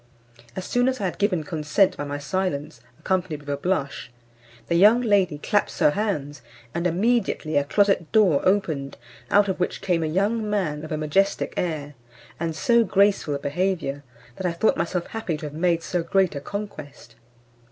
As 0.55 0.65
soon 0.65 0.87
as 0.89 0.99
I 0.99 1.05
had 1.05 1.19
given 1.19 1.43
consent 1.43 1.95
by 1.95 2.05
my 2.05 2.17
silence, 2.17 2.81
accompanied 2.97 3.41
with 3.41 3.49
a 3.51 3.55
blush, 3.57 4.09
the 4.67 4.73
young 4.73 4.99
lady 5.01 5.37
claps 5.37 5.77
her 5.77 5.91
hands, 5.91 6.41
and 6.73 6.87
immediately 6.87 7.55
a 7.55 7.63
closet 7.63 8.11
door 8.11 8.41
opened, 8.43 8.97
out 9.29 9.47
of 9.47 9.59
which 9.59 9.79
came 9.79 10.01
a 10.01 10.07
young 10.07 10.49
man 10.49 10.83
of 10.83 10.91
a 10.91 10.97
majestic 10.97 11.53
air, 11.55 11.93
and 12.39 12.55
so 12.55 12.83
graceful 12.83 13.35
a 13.35 13.37
behaviour, 13.37 14.01
that 14.37 14.47
I 14.47 14.53
thought 14.53 14.75
myself 14.75 15.05
happy 15.05 15.37
to 15.37 15.45
have 15.45 15.53
made 15.53 15.83
so 15.83 16.01
great 16.01 16.33
a 16.33 16.41
conquest. 16.41 17.13